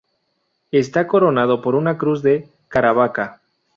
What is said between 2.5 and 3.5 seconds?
Caravaca.